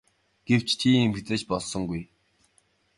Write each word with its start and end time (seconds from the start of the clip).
Гэвч 0.47 0.69
тийм 0.79 0.99
юм 1.05 1.11
хэзээ 1.15 1.37
ч 1.41 1.43
болсонгүй. 1.49 2.01